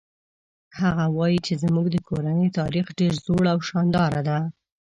هغه 0.79 1.05
وایي 1.17 1.39
چې 1.45 1.53
زموږ 1.63 1.85
د 1.91 1.97
کورنۍ 2.07 2.49
تاریخ 2.59 2.85
ډېر 2.99 3.13
زوړ 3.25 3.43
او 3.53 3.59
شانداره 3.69 4.21
ده 4.27 4.39